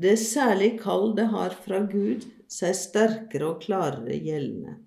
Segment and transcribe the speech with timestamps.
[0.00, 4.80] det særlige kall det har fra Gud, seg sterkere og klarere gjeldende.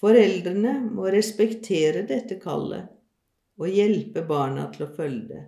[0.00, 2.92] Foreldrene må respektere dette kallet
[3.56, 5.44] og hjelpe barna til å følge det.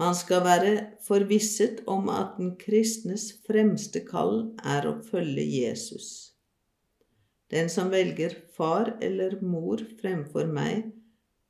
[0.00, 6.06] Man skal være forvisset om at den kristnes fremste kall er å følge Jesus.
[7.52, 10.86] Den som velger far eller mor fremfor meg,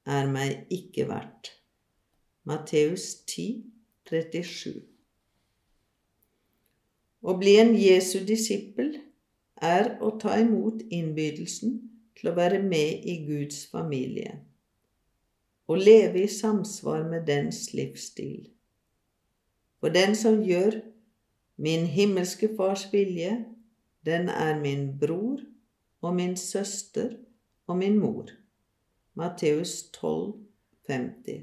[0.03, 1.53] er meg ikke verdt.
[2.48, 3.62] Matteus 10,
[4.11, 4.83] 37.
[7.23, 8.97] Å bli en Jesu disippel
[9.62, 11.78] er å ta imot innbydelsen
[12.19, 14.41] til å være med i Guds familie
[15.71, 18.49] og leve i samsvar med dens livsstil.
[19.79, 20.81] For den som gjør
[21.62, 23.37] min himmelske Fars vilje,
[24.07, 25.45] den er min bror
[26.03, 27.15] og min søster
[27.69, 28.33] og min mor.
[29.15, 30.35] Matteus 12,
[30.89, 31.41] 50.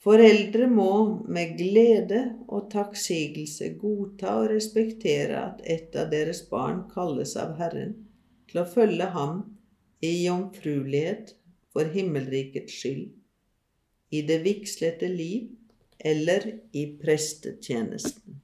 [0.00, 0.92] Foreldre må
[1.28, 7.92] med glede og takksigelse godta og respektere at et av deres barn kalles av Herren
[8.48, 9.42] til å følge ham
[10.04, 11.34] i jomfruelighet
[11.72, 13.10] for himmelrikets skyld,
[14.10, 15.50] i det vigslete liv
[16.00, 18.40] eller i prestetjenesten.